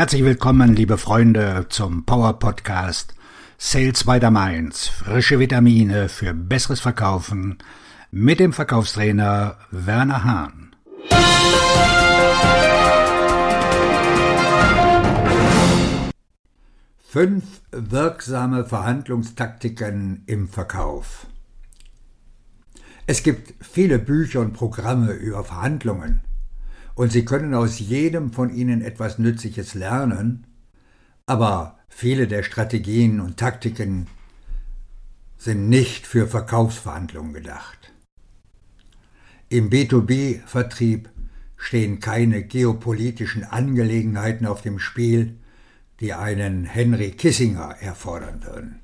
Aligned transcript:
Herzlich 0.00 0.24
willkommen, 0.24 0.74
liebe 0.74 0.96
Freunde, 0.96 1.66
zum 1.68 2.06
Power 2.06 2.38
Podcast 2.38 3.14
Sales 3.58 4.04
by 4.04 4.18
the 4.18 4.30
Mainz. 4.30 4.88
Frische 4.88 5.38
Vitamine 5.38 6.08
für 6.08 6.32
besseres 6.32 6.80
Verkaufen 6.80 7.58
mit 8.10 8.40
dem 8.40 8.54
Verkaufstrainer 8.54 9.58
Werner 9.70 10.24
Hahn. 10.24 10.74
Fünf 17.06 17.44
wirksame 17.70 18.64
Verhandlungstaktiken 18.64 20.22
im 20.24 20.48
Verkauf. 20.48 21.26
Es 23.06 23.22
gibt 23.22 23.52
viele 23.62 23.98
Bücher 23.98 24.40
und 24.40 24.54
Programme 24.54 25.12
über 25.12 25.44
Verhandlungen 25.44 26.22
und 27.00 27.10
Sie 27.10 27.24
können 27.24 27.54
aus 27.54 27.78
jedem 27.78 28.30
von 28.30 28.54
ihnen 28.54 28.82
etwas 28.82 29.18
Nützliches 29.18 29.72
lernen, 29.72 30.46
aber 31.24 31.78
viele 31.88 32.28
der 32.28 32.42
Strategien 32.42 33.20
und 33.20 33.38
Taktiken 33.38 34.06
sind 35.38 35.70
nicht 35.70 36.06
für 36.06 36.26
Verkaufsverhandlungen 36.26 37.32
gedacht. 37.32 37.94
Im 39.48 39.70
B2B-Vertrieb 39.70 41.08
stehen 41.56 42.00
keine 42.00 42.42
geopolitischen 42.42 43.44
Angelegenheiten 43.44 44.44
auf 44.44 44.60
dem 44.60 44.78
Spiel, 44.78 45.38
die 46.00 46.12
einen 46.12 46.64
Henry 46.64 47.12
Kissinger 47.12 47.76
erfordern 47.80 48.44
würden. 48.44 48.80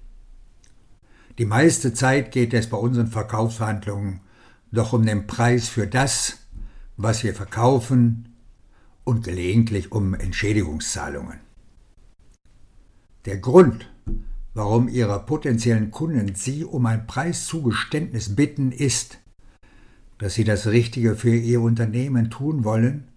Die 1.37 1.45
meiste 1.45 1.93
Zeit 1.93 2.33
geht 2.33 2.55
es 2.55 2.71
bei 2.71 2.79
unseren 2.79 3.09
Verkaufsverhandlungen 3.09 4.21
doch 4.73 4.95
um 4.95 5.05
den 5.05 5.27
Preis 5.27 5.69
für 5.69 5.87
das, 5.87 6.46
was 6.97 7.25
wir 7.25 7.35
verkaufen 7.35 8.37
und 9.05 9.25
gelegentlich 9.25 9.93
um 9.93 10.15
Entschädigungszahlungen. 10.15 11.39
Der 13.25 13.39
Grund, 13.39 13.91
warum 14.55 14.89
Ihre 14.89 15.25
potenziellen 15.25 15.91
Kunden 15.91 16.35
Sie 16.35 16.65
um 16.65 16.87
ein 16.87 17.07
Preiszugeständnis 17.07 18.35
bitten, 18.35 18.73
ist, 18.73 19.19
dass 20.19 20.35
Sie 20.35 20.45
das 20.45 20.67
Richtige 20.67 21.15
für 21.17 21.35
Ihr 21.35 21.61
Unternehmen 21.61 22.31
tun 22.31 22.65
wollen 22.65 23.09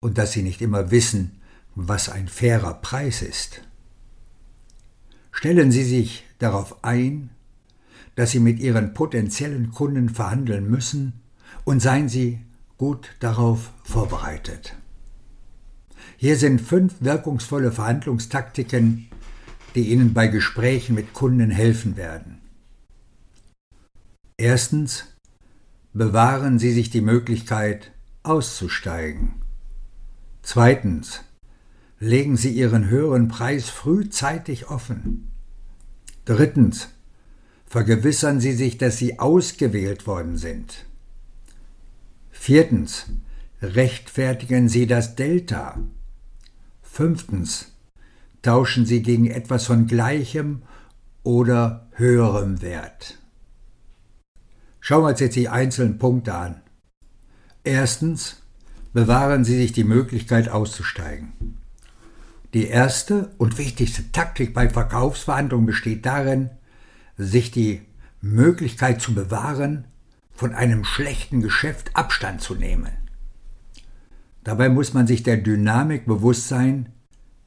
und 0.00 0.18
dass 0.18 0.32
Sie 0.32 0.42
nicht 0.42 0.62
immer 0.62 0.90
wissen, 0.90 1.40
was 1.74 2.08
ein 2.08 2.28
fairer 2.28 2.74
Preis 2.74 3.22
ist. 3.22 3.62
Stellen 5.32 5.70
Sie 5.72 5.84
sich 5.84 6.24
darauf 6.38 6.84
ein, 6.84 7.30
dass 8.14 8.32
Sie 8.32 8.40
mit 8.40 8.58
Ihren 8.58 8.94
potenziellen 8.94 9.70
Kunden 9.70 10.08
verhandeln 10.08 10.70
müssen 10.70 11.14
und 11.64 11.80
seien 11.80 12.08
Sie 12.08 12.40
gut 12.80 13.10
darauf 13.20 13.74
vorbereitet. 13.84 14.74
Hier 16.16 16.36
sind 16.36 16.62
fünf 16.62 16.94
wirkungsvolle 17.00 17.72
Verhandlungstaktiken, 17.72 19.10
die 19.74 19.90
Ihnen 19.90 20.14
bei 20.14 20.28
Gesprächen 20.28 20.94
mit 20.94 21.12
Kunden 21.12 21.50
helfen 21.50 21.98
werden. 21.98 22.40
Erstens. 24.38 25.04
Bewahren 25.92 26.58
Sie 26.58 26.72
sich 26.72 26.88
die 26.88 27.02
Möglichkeit, 27.02 27.92
auszusteigen. 28.22 29.34
Zweitens. 30.40 31.20
Legen 31.98 32.38
Sie 32.38 32.50
Ihren 32.50 32.88
höheren 32.88 33.28
Preis 33.28 33.68
frühzeitig 33.68 34.70
offen. 34.70 35.30
Drittens. 36.24 36.88
Vergewissern 37.66 38.40
Sie 38.40 38.54
sich, 38.54 38.78
dass 38.78 38.96
Sie 38.96 39.18
ausgewählt 39.18 40.06
worden 40.06 40.38
sind. 40.38 40.86
Viertens. 42.50 43.06
Rechtfertigen 43.62 44.68
Sie 44.68 44.88
das 44.88 45.14
Delta. 45.14 45.78
Fünftens. 46.82 47.76
Tauschen 48.42 48.86
Sie 48.86 49.02
gegen 49.02 49.28
etwas 49.28 49.66
von 49.66 49.86
gleichem 49.86 50.62
oder 51.22 51.86
höherem 51.92 52.60
Wert. 52.60 53.20
Schauen 54.80 55.04
wir 55.04 55.10
uns 55.10 55.20
jetzt 55.20 55.36
die 55.36 55.48
einzelnen 55.48 55.98
Punkte 55.98 56.34
an. 56.34 56.60
Erstens. 57.62 58.42
Bewahren 58.92 59.44
Sie 59.44 59.56
sich 59.56 59.70
die 59.70 59.84
Möglichkeit 59.84 60.48
auszusteigen. 60.48 61.56
Die 62.52 62.66
erste 62.66 63.30
und 63.38 63.58
wichtigste 63.58 64.10
Taktik 64.10 64.54
bei 64.54 64.68
Verkaufsverhandlungen 64.68 65.66
besteht 65.66 66.04
darin, 66.04 66.50
sich 67.16 67.52
die 67.52 67.82
Möglichkeit 68.20 69.00
zu 69.00 69.14
bewahren, 69.14 69.84
von 70.40 70.54
einem 70.54 70.84
schlechten 70.84 71.42
Geschäft 71.42 71.90
Abstand 71.92 72.40
zu 72.40 72.54
nehmen. 72.54 72.88
Dabei 74.42 74.70
muss 74.70 74.94
man 74.94 75.06
sich 75.06 75.22
der 75.22 75.36
Dynamik 75.36 76.06
bewusst 76.06 76.48
sein, 76.48 76.88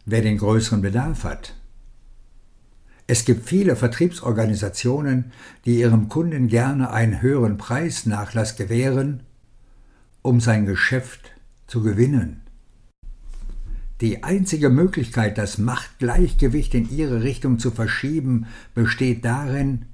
wer 0.05 0.21
den 0.21 0.37
größeren 0.37 0.83
Bedarf 0.83 1.23
hat. 1.23 1.55
Es 3.07 3.25
gibt 3.25 3.49
viele 3.49 3.75
Vertriebsorganisationen, 3.75 5.31
die 5.65 5.79
ihrem 5.79 6.07
Kunden 6.07 6.49
gerne 6.49 6.91
einen 6.91 7.19
höheren 7.23 7.57
Preisnachlass 7.57 8.57
gewähren, 8.57 9.23
um 10.21 10.39
sein 10.39 10.67
Geschäft 10.67 11.31
zu 11.65 11.81
gewinnen. 11.81 12.41
Die 14.01 14.23
einzige 14.23 14.69
Möglichkeit, 14.69 15.39
das 15.39 15.57
Machtgleichgewicht 15.57 16.75
in 16.75 16.87
ihre 16.91 17.23
Richtung 17.23 17.57
zu 17.57 17.71
verschieben, 17.71 18.45
besteht 18.75 19.25
darin, 19.25 19.85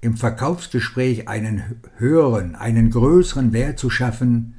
im 0.00 0.16
Verkaufsgespräch 0.16 1.28
einen 1.28 1.80
höheren, 1.96 2.54
einen 2.54 2.90
größeren 2.90 3.52
Wert 3.52 3.78
zu 3.78 3.90
schaffen, 3.90 4.54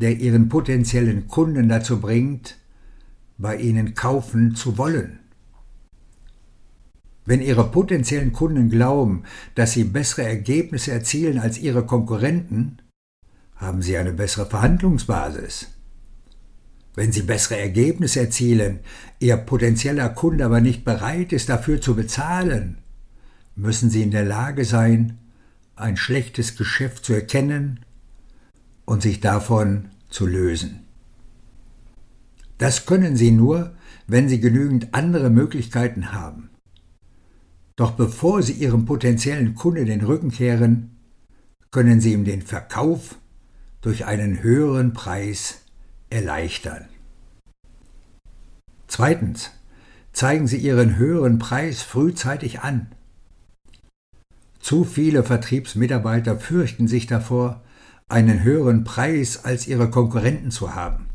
der 0.00 0.18
ihren 0.18 0.48
potenziellen 0.48 1.26
Kunden 1.28 1.68
dazu 1.68 2.00
bringt, 2.00 2.56
bei 3.38 3.56
ihnen 3.56 3.94
kaufen 3.94 4.54
zu 4.54 4.78
wollen. 4.78 5.18
Wenn 7.26 7.42
Ihre 7.42 7.68
potenziellen 7.70 8.32
Kunden 8.32 8.70
glauben, 8.70 9.24
dass 9.56 9.72
Sie 9.72 9.82
bessere 9.82 10.22
Ergebnisse 10.22 10.92
erzielen 10.92 11.40
als 11.40 11.58
Ihre 11.58 11.84
Konkurrenten, 11.84 12.78
haben 13.56 13.82
Sie 13.82 13.96
eine 13.96 14.12
bessere 14.12 14.46
Verhandlungsbasis. 14.46 15.66
Wenn 16.94 17.10
Sie 17.10 17.22
bessere 17.22 17.58
Ergebnisse 17.58 18.20
erzielen, 18.20 18.78
Ihr 19.18 19.36
potenzieller 19.36 20.08
Kunde 20.10 20.44
aber 20.44 20.60
nicht 20.60 20.84
bereit 20.84 21.32
ist, 21.32 21.48
dafür 21.48 21.80
zu 21.80 21.96
bezahlen, 21.96 22.78
müssen 23.56 23.90
sie 23.90 24.02
in 24.02 24.10
der 24.10 24.24
Lage 24.24 24.64
sein, 24.64 25.18
ein 25.74 25.96
schlechtes 25.96 26.56
Geschäft 26.56 27.04
zu 27.04 27.12
erkennen 27.12 27.80
und 28.84 29.02
sich 29.02 29.20
davon 29.20 29.88
zu 30.08 30.26
lösen. 30.26 30.84
Das 32.58 32.86
können 32.86 33.16
sie 33.16 33.32
nur, 33.32 33.74
wenn 34.06 34.28
sie 34.28 34.40
genügend 34.40 34.94
andere 34.94 35.30
Möglichkeiten 35.30 36.12
haben. 36.12 36.50
Doch 37.74 37.90
bevor 37.92 38.42
sie 38.42 38.54
ihrem 38.54 38.86
potenziellen 38.86 39.54
Kunde 39.54 39.84
den 39.84 40.02
Rücken 40.02 40.30
kehren, 40.30 40.96
können 41.70 42.00
sie 42.00 42.12
ihm 42.12 42.24
den 42.24 42.40
Verkauf 42.40 43.16
durch 43.82 44.06
einen 44.06 44.42
höheren 44.42 44.94
Preis 44.94 45.62
erleichtern. 46.08 46.88
Zweitens, 48.86 49.50
zeigen 50.12 50.46
Sie 50.46 50.56
Ihren 50.56 50.96
höheren 50.96 51.38
Preis 51.38 51.82
frühzeitig 51.82 52.60
an. 52.60 52.86
Zu 54.66 54.82
viele 54.82 55.22
Vertriebsmitarbeiter 55.22 56.40
fürchten 56.40 56.88
sich 56.88 57.06
davor, 57.06 57.62
einen 58.08 58.42
höheren 58.42 58.82
Preis 58.82 59.44
als 59.44 59.68
ihre 59.68 59.90
Konkurrenten 59.90 60.50
zu 60.50 60.74
haben. 60.74 61.06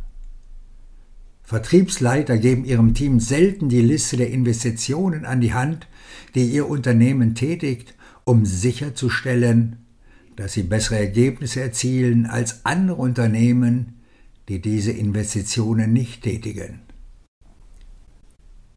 Vertriebsleiter 1.43 2.37
geben 2.37 2.63
ihrem 2.63 2.93
Team 2.93 3.19
selten 3.19 3.67
die 3.67 3.81
Liste 3.81 4.15
der 4.15 4.29
Investitionen 4.29 5.25
an 5.25 5.41
die 5.41 5.53
Hand, 5.53 5.89
die 6.33 6.45
ihr 6.45 6.69
Unternehmen 6.69 7.35
tätigt, 7.35 7.93
um 8.23 8.45
sicherzustellen, 8.45 9.79
dass 10.37 10.53
sie 10.53 10.63
bessere 10.63 10.99
Ergebnisse 10.99 11.59
erzielen 11.59 12.27
als 12.27 12.65
andere 12.65 13.01
Unternehmen, 13.01 13.99
die 14.47 14.61
diese 14.61 14.93
Investitionen 14.93 15.91
nicht 15.91 16.23
tätigen. 16.23 16.79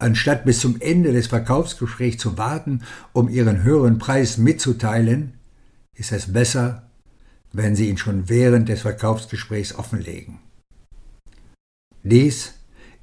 Anstatt 0.05 0.45
bis 0.45 0.61
zum 0.61 0.83
Ende 0.83 1.15
des 1.15 1.29
Verkaufsgesprächs 1.29 2.19
zu 2.19 2.37
warten, 2.37 2.83
um 3.15 3.31
ihren 3.31 3.63
höheren 3.63 3.97
Preis 3.97 4.37
mitzuteilen, 4.37 5.33
ist 5.95 6.13
es 6.13 6.31
besser, 6.31 6.91
wenn 7.55 7.75
Sie 7.75 7.89
ihn 7.89 7.97
schon 7.97 8.29
während 8.29 8.69
des 8.69 8.83
Verkaufsgesprächs 8.83 9.75
offenlegen. 9.75 10.41
Dies 12.03 12.53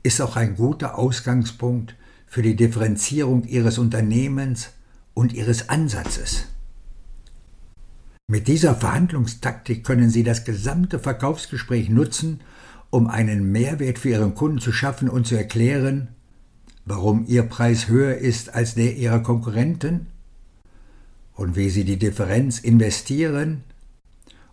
ist 0.04 0.22
auch 0.22 0.36
ein 0.36 0.56
guter 0.56 1.00
Ausgangspunkt 1.00 1.96
für 2.28 2.44
die 2.44 2.56
Differenzierung 2.56 3.46
Ihres 3.46 3.80
Unternehmens 3.80 4.70
und 5.16 5.34
Ihres 5.34 5.70
Ansatzes. 5.70 6.50
Mit 8.28 8.48
dieser 8.48 8.76
Verhandlungstaktik 8.76 9.84
können 9.84 10.12
Sie 10.12 10.22
das 10.22 10.46
gesamte 10.46 11.00
Verkaufsgespräch 11.00 11.90
nutzen, 11.90 12.42
um 12.92 13.08
einen 13.08 13.52
Mehrwert 13.52 13.98
für 13.98 14.10
Ihren 14.10 14.36
Kunden 14.36 14.60
zu 14.60 14.72
schaffen 14.72 15.10
und 15.10 15.26
zu 15.26 15.36
erklären, 15.36 16.10
warum 16.92 17.24
ihr 17.26 17.44
Preis 17.44 17.88
höher 17.88 18.18
ist 18.18 18.54
als 18.54 18.76
der 18.76 18.98
ihrer 18.98 19.22
Konkurrenten 19.22 20.08
und 21.36 21.56
wie 21.56 21.70
sie 21.70 21.86
die 21.86 21.96
Differenz 21.96 22.60
investieren, 22.60 23.64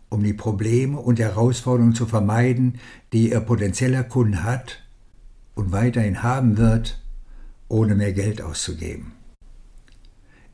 um 0.09 0.23
die 0.23 0.35
Probleme 0.35 1.01
und 1.01 1.19
Herausforderungen 1.19 1.97
zu 1.97 2.07
vermeiden, 2.07 2.79
die 3.13 3.33
ihr 3.33 3.41
potenzieller 3.41 4.05
Kunde 4.05 4.45
hat 4.45 4.85
und 5.57 5.73
weiterhin 5.73 6.23
haben 6.23 6.59
wird, 6.59 7.03
ohne 7.67 7.97
mehr 7.97 8.13
Geld 8.13 8.41
auszugeben. 8.41 9.11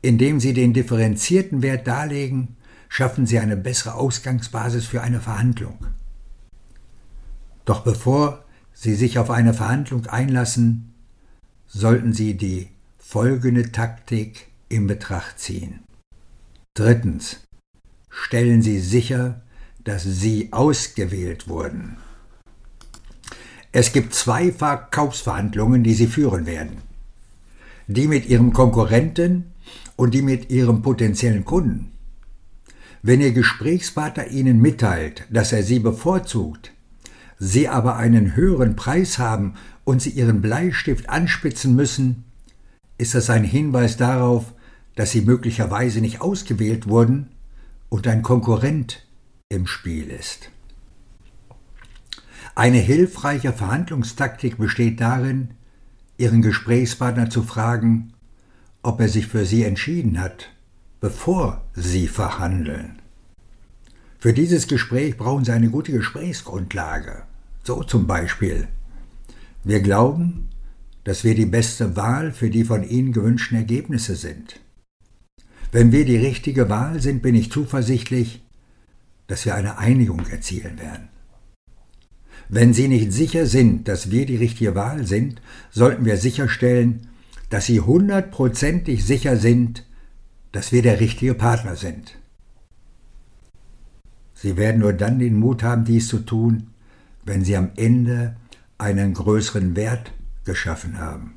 Indem 0.01 0.39
Sie 0.39 0.53
den 0.53 0.73
differenzierten 0.73 1.61
Wert 1.61 1.85
darlegen, 1.85 2.57
schaffen 2.89 3.27
Sie 3.27 3.37
eine 3.37 3.57
bessere 3.57 3.93
Ausgangsbasis 3.93 4.87
für 4.87 5.03
eine 5.03 5.19
Verhandlung. 5.19 5.77
Doch 7.63 7.81
bevor 7.81 8.43
Sie 8.73 8.95
sich 8.95 9.19
auf 9.19 9.29
eine 9.29 9.53
Verhandlung 9.53 10.07
einlassen, 10.07 10.94
sollten 11.67 12.13
Sie 12.13 12.35
die 12.35 12.69
folgende 12.97 13.71
Taktik 13.71 14.47
in 14.69 14.87
Betracht 14.87 15.39
ziehen. 15.39 15.79
Drittens. 16.73 17.41
Stellen 18.09 18.61
Sie 18.61 18.79
sicher, 18.79 19.41
dass 19.83 20.03
Sie 20.03 20.49
ausgewählt 20.51 21.47
wurden. 21.47 21.97
Es 23.71 23.91
gibt 23.91 24.13
zwei 24.13 24.51
Verkaufsverhandlungen, 24.51 25.83
die 25.83 25.93
Sie 25.93 26.07
führen 26.07 26.45
werden. 26.45 26.77
Die 27.87 28.07
mit 28.07 28.25
Ihrem 28.25 28.53
Konkurrenten 28.53 29.51
und 29.95 30.13
die 30.13 30.21
mit 30.21 30.49
Ihrem 30.49 30.81
potenziellen 30.81 31.45
Kunden. 31.45 31.91
Wenn 33.03 33.21
Ihr 33.21 33.33
Gesprächspartner 33.33 34.27
Ihnen 34.27 34.61
mitteilt, 34.61 35.25
dass 35.29 35.51
er 35.51 35.61
Sie 35.61 35.79
bevorzugt, 35.79 36.71
Sie 37.37 37.67
aber 37.67 37.97
einen 37.97 38.35
höheren 38.35 38.75
Preis 38.75 39.19
haben 39.19 39.55
und 39.83 40.01
Sie 40.01 40.11
Ihren 40.11 40.41
Bleistift 40.41 41.09
anspitzen 41.09 41.75
müssen, 41.75 42.23
ist 42.97 43.13
das 43.13 43.29
ein 43.29 43.43
Hinweis 43.43 43.97
darauf, 43.97 44.53
dass 44.95 45.11
Sie 45.11 45.21
möglicherweise 45.21 45.99
nicht 46.01 46.21
ausgewählt 46.21 46.87
wurden 46.87 47.31
und 47.89 48.07
ein 48.07 48.21
Konkurrent 48.21 49.05
im 49.49 49.67
Spiel 49.67 50.09
ist. 50.09 50.49
Eine 52.55 52.77
hilfreiche 52.77 53.51
Verhandlungstaktik 53.51 54.57
besteht 54.57 55.01
darin, 55.01 55.55
Ihren 56.17 56.41
Gesprächspartner 56.41 57.29
zu 57.29 57.43
fragen, 57.43 58.13
ob 58.81 59.01
er 59.01 59.09
sich 59.09 59.27
für 59.27 59.45
Sie 59.45 59.63
entschieden 59.63 60.21
hat, 60.21 60.51
bevor 61.01 61.65
Sie 61.73 62.07
verhandeln. 62.07 63.01
Für 64.25 64.33
dieses 64.33 64.67
Gespräch 64.67 65.17
brauchen 65.17 65.45
Sie 65.45 65.51
eine 65.51 65.69
gute 65.69 65.91
Gesprächsgrundlage. 65.91 67.25
So 67.61 67.83
zum 67.83 68.07
Beispiel. 68.07 68.67
Wir 69.63 69.81
glauben, 69.81 70.49
dass 71.03 71.23
wir 71.23 71.35
die 71.35 71.45
beste 71.45 71.95
Wahl 71.95 72.31
für 72.31 72.49
die 72.49 72.63
von 72.63 72.83
Ihnen 72.83 73.11
gewünschten 73.11 73.55
Ergebnisse 73.55 74.15
sind. 74.15 74.59
Wenn 75.71 75.91
wir 75.91 76.05
die 76.05 76.17
richtige 76.17 76.69
Wahl 76.69 77.01
sind, 77.01 77.21
bin 77.21 77.35
ich 77.35 77.51
zuversichtlich, 77.51 78.41
dass 79.27 79.45
wir 79.45 79.53
eine 79.53 79.77
Einigung 79.77 80.25
erzielen 80.25 80.79
werden. 80.79 81.07
Wenn 82.49 82.73
Sie 82.73 82.87
nicht 82.87 83.13
sicher 83.13 83.45
sind, 83.45 83.87
dass 83.87 84.09
wir 84.09 84.25
die 84.25 84.37
richtige 84.37 84.73
Wahl 84.73 85.05
sind, 85.05 85.39
sollten 85.69 86.03
wir 86.03 86.17
sicherstellen, 86.17 87.09
dass 87.51 87.67
Sie 87.67 87.79
hundertprozentig 87.79 89.05
sicher 89.05 89.37
sind, 89.37 89.85
dass 90.51 90.71
wir 90.71 90.81
der 90.81 90.99
richtige 90.99 91.35
Partner 91.35 91.75
sind. 91.75 92.17
Sie 94.45 94.57
werden 94.57 94.81
nur 94.81 94.93
dann 94.93 95.17
den 95.17 95.39
Mut 95.39 95.63
haben, 95.63 95.85
dies 95.85 96.07
zu 96.07 96.19
tun, 96.19 96.67
wenn 97.23 97.43
Sie 97.43 97.57
am 97.57 97.71
Ende 97.77 98.35
einen 98.77 99.15
größeren 99.15 99.75
Wert 99.75 100.11
geschaffen 100.43 100.99
haben. 100.99 101.33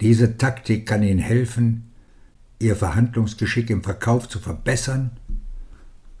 Diese 0.00 0.38
Taktik 0.38 0.86
kann 0.86 1.02
Ihnen 1.02 1.18
helfen, 1.18 1.90
Ihr 2.58 2.76
Verhandlungsgeschick 2.76 3.68
im 3.68 3.82
Verkauf 3.82 4.26
zu 4.26 4.38
verbessern 4.38 5.10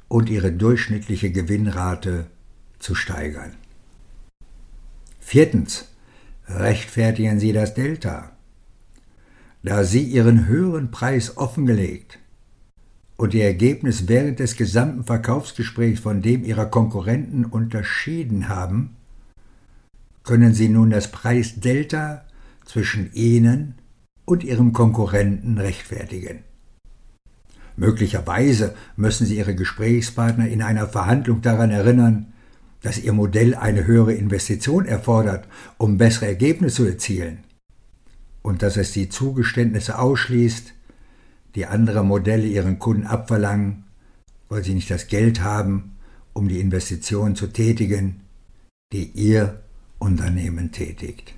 und 0.08 0.28
Ihre 0.28 0.52
durchschnittliche 0.52 1.32
Gewinnrate 1.32 2.26
zu 2.78 2.94
steigern. 2.94 3.54
Viertens. 5.20 5.88
Rechtfertigen 6.48 7.40
Sie 7.40 7.54
das 7.54 7.72
Delta. 7.72 8.32
Da 9.62 9.84
Sie 9.84 10.02
Ihren 10.02 10.48
höheren 10.48 10.90
Preis 10.90 11.38
offengelegt 11.38 12.18
und 13.16 13.34
Ihr 13.34 13.44
Ergebnis 13.44 14.08
während 14.08 14.38
des 14.38 14.56
gesamten 14.56 15.04
Verkaufsgesprächs 15.04 16.00
von 16.00 16.22
dem 16.22 16.44
Ihrer 16.44 16.66
Konkurrenten 16.66 17.44
unterschieden 17.44 18.48
haben, 18.48 18.96
können 20.24 20.54
Sie 20.54 20.68
nun 20.68 20.90
das 20.90 21.10
Preisdelta 21.10 22.24
zwischen 22.64 23.12
Ihnen 23.12 23.74
und 24.24 24.42
Ihrem 24.42 24.72
Konkurrenten 24.72 25.58
rechtfertigen. 25.58 26.40
Möglicherweise 27.76 28.74
müssen 28.96 29.26
Sie 29.26 29.36
Ihre 29.36 29.54
Gesprächspartner 29.54 30.48
in 30.48 30.62
einer 30.62 30.86
Verhandlung 30.86 31.42
daran 31.42 31.70
erinnern, 31.70 32.32
dass 32.82 32.98
Ihr 32.98 33.12
Modell 33.12 33.54
eine 33.54 33.86
höhere 33.86 34.12
Investition 34.12 34.86
erfordert, 34.86 35.48
um 35.78 35.98
bessere 35.98 36.26
Ergebnisse 36.26 36.76
zu 36.76 36.84
erzielen 36.86 37.38
und 38.42 38.62
dass 38.62 38.76
es 38.76 38.92
die 38.92 39.08
Zugeständnisse 39.08 39.98
ausschließt, 39.98 40.73
die 41.54 41.66
andere 41.66 42.04
Modelle 42.04 42.46
ihren 42.46 42.78
Kunden 42.78 43.06
abverlangen, 43.06 43.84
weil 44.48 44.64
sie 44.64 44.74
nicht 44.74 44.90
das 44.90 45.06
Geld 45.06 45.42
haben, 45.42 45.96
um 46.32 46.48
die 46.48 46.60
Investitionen 46.60 47.36
zu 47.36 47.46
tätigen, 47.46 48.20
die 48.92 49.10
Ihr 49.14 49.60
Unternehmen 49.98 50.72
tätigt. 50.72 51.34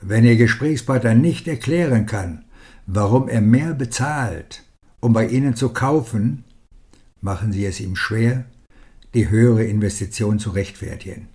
Wenn 0.00 0.24
Ihr 0.24 0.36
Gesprächspartner 0.36 1.14
nicht 1.14 1.46
erklären 1.46 2.06
kann, 2.06 2.44
warum 2.86 3.28
er 3.28 3.40
mehr 3.40 3.74
bezahlt, 3.74 4.64
um 5.00 5.12
bei 5.12 5.28
Ihnen 5.28 5.54
zu 5.54 5.70
kaufen, 5.70 6.44
machen 7.20 7.52
Sie 7.52 7.64
es 7.66 7.80
ihm 7.80 7.96
schwer, 7.96 8.44
die 9.14 9.28
höhere 9.28 9.64
Investition 9.64 10.38
zu 10.38 10.50
rechtfertigen. 10.50 11.28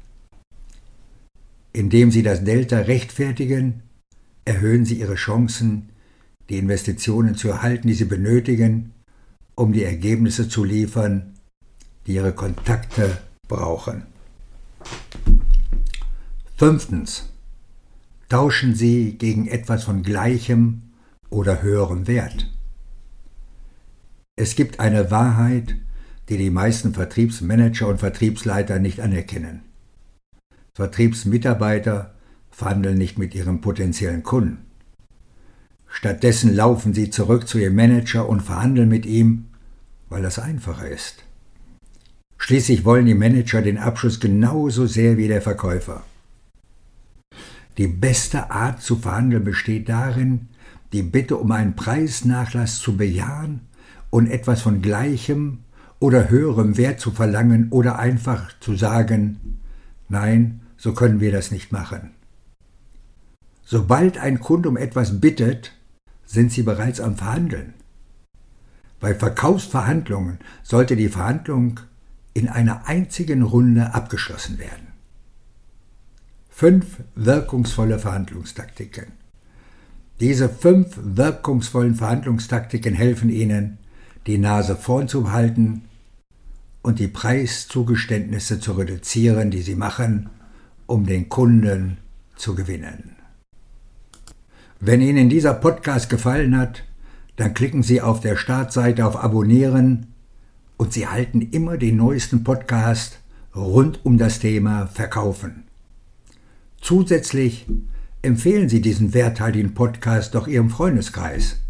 Indem 1.74 2.10
Sie 2.12 2.24
das 2.24 2.44
Delta 2.44 2.80
rechtfertigen, 2.80 3.84
erhöhen 4.46 4.86
Sie 4.86 5.00
Ihre 5.00 5.16
Chancen, 5.16 5.90
die 6.50 6.58
Investitionen 6.58 7.36
zu 7.36 7.50
erhalten, 7.50 7.88
die 7.88 7.94
Sie 7.94 8.06
benötigen, 8.06 8.94
um 9.56 9.74
die 9.74 9.84
Ergebnisse 9.84 10.50
zu 10.50 10.64
liefern, 10.64 11.34
die 12.08 12.16
Ihre 12.16 12.34
Kontakte 12.34 13.18
brauchen. 13.48 14.04
Fünftens. 16.58 17.30
Tauschen 18.30 18.76
Sie 18.76 19.18
gegen 19.18 19.48
etwas 19.48 19.84
von 19.84 20.04
gleichem 20.04 20.82
oder 21.30 21.62
höherem 21.62 22.08
Wert. 22.08 22.52
Es 24.36 24.56
gibt 24.56 24.80
eine 24.80 25.12
Wahrheit, 25.12 25.76
die 26.30 26.38
die 26.38 26.50
meisten 26.50 26.94
Vertriebsmanager 26.94 27.88
und 27.88 28.00
Vertriebsleiter 28.00 28.80
nicht 28.80 29.00
anerkennen. 29.00 29.62
Vertriebsmitarbeiter 30.74 32.16
verhandeln 32.52 32.98
nicht 32.98 33.18
mit 33.18 33.36
ihrem 33.36 33.62
potenziellen 33.62 34.24
Kunden. 34.24 34.66
Stattdessen 35.96 36.54
laufen 36.54 36.94
sie 36.94 37.10
zurück 37.10 37.48
zu 37.48 37.58
ihrem 37.58 37.75
Manager 37.75 38.28
und 38.28 38.42
verhandeln 38.42 38.90
mit 38.90 39.06
ihm, 39.06 39.46
weil 40.10 40.22
das 40.22 40.40
einfacher 40.40 40.90
ist. 40.90 41.24
Schließlich 42.38 42.84
wollen 42.84 43.06
die 43.06 43.14
Manager 43.14 43.62
den 43.62 43.78
Abschluss 43.78 44.20
genauso 44.20 44.88
sehr 44.88 45.16
wie 45.16 45.30
der 45.30 45.42
Verkäufer. 45.42 46.04
Die 47.78 47.88
beste 47.88 48.52
Art 48.52 48.82
zu 48.82 48.98
verhandeln 48.98 49.46
besteht 49.46 49.88
darin, 49.88 50.50
die 50.92 51.02
Bitte 51.02 51.38
um 51.38 51.50
einen 51.54 51.78
Preisnachlass 51.78 52.80
zu 52.80 52.98
bejahen 52.98 53.62
und 54.10 54.30
etwas 54.30 54.62
von 54.62 54.82
gleichem 54.82 55.60
oder 56.00 56.30
höherem 56.30 56.75
Wert 56.75 57.00
zu 57.00 57.12
verlangen 57.12 57.70
oder 57.70 57.98
einfach 58.00 58.52
zu 58.60 58.75
sagen, 58.75 59.60
nein, 60.10 60.60
so 60.75 60.92
können 60.92 61.22
wir 61.22 61.32
das 61.32 61.52
nicht 61.52 61.72
machen. 61.72 62.12
Sobald 63.64 64.18
ein 64.18 64.42
Kunde 64.42 64.68
um 64.68 64.75
etwas 64.75 65.22
bittet, 65.22 65.72
sind 66.25 66.51
sie 66.51 66.63
bereits 66.63 67.00
am 67.00 67.15
Verhandeln. 67.15 67.74
Bei 69.00 69.13
Verkaufsverhandlungen 69.13 70.39
sollte 70.63 70.96
die 70.96 71.10
Verhandlung 71.10 71.79
in 72.34 72.50
einer 72.50 72.88
einzigen 72.88 73.44
Runde 73.44 73.94
abgeschlossen 73.94 74.60
werden. 74.60 74.88
Fünf 76.50 77.03
wirkungsvolle 77.15 78.00
Verhandlungstaktiken. 78.00 79.08
Diese 80.20 80.48
fünf 80.48 80.98
wirkungsvollen 81.01 81.96
Verhandlungstaktiken 81.96 82.94
helfen 82.94 83.29
Ihnen, 83.29 83.77
die 84.27 84.38
Nase 84.38 84.75
vorn 84.75 85.08
zu 85.08 85.32
halten 85.32 85.84
und 86.82 87.00
die 87.00 87.08
Preiszugeständnisse 87.08 88.60
zu 88.60 88.74
reduzieren, 88.74 89.51
die 89.51 89.62
sie 89.62 89.75
machen, 89.75 90.29
um 90.86 91.05
den 91.05 91.29
Kunden 91.29 91.98
zu 92.36 92.55
gewinnen. 92.55 93.15
Wenn 94.88 95.01
Ihnen 95.01 95.30
dieser 95.30 95.56
Podcast 95.56 96.12
gefallen 96.12 96.56
hat, 96.56 96.84
dann 97.38 97.56
klicken 97.56 97.82
Sie 97.82 98.04
auf 98.04 98.20
der 98.20 98.36
Startseite 98.36 99.08
auf 99.08 99.18
Abonnieren 99.18 100.13
und 100.77 100.94
Sie 100.94 101.08
halten 101.08 101.42
immer 101.42 101.77
den 101.77 101.98
neuesten 101.98 102.44
Podcast 102.44 103.18
rund 103.56 104.06
um 104.06 104.20
das 104.20 104.38
Thema 104.38 104.86
Verkaufen. 104.86 105.63
Zusätzlich 106.82 107.65
empfehlen 108.22 108.70
Sie 108.70 108.80
diesen 108.80 109.15
werthaltigen 109.15 109.74
Podcast 109.74 110.36
doch 110.36 110.48
Ihrem 110.48 110.70
Freundeskreis. 110.70 111.62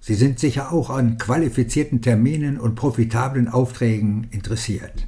Sie 0.00 0.14
sind 0.14 0.38
sicher 0.38 0.72
auch 0.72 0.90
an 0.90 1.16
qualifizierten 1.16 2.02
Terminen 2.02 2.60
und 2.60 2.74
profitablen 2.74 3.48
Aufträgen 3.48 4.26
interessiert. 4.30 5.06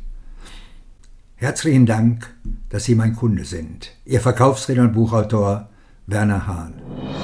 Herzlichen 1.36 1.84
Dank, 1.84 2.34
dass 2.70 2.84
Sie 2.84 2.94
mein 2.94 3.14
Kunde 3.14 3.44
sind. 3.44 3.90
Ihr 4.06 4.22
Verkaufsredner 4.22 4.84
und 4.84 4.94
Buchautor 4.94 5.68
Werner 6.06 6.46
Hahn. 6.46 7.23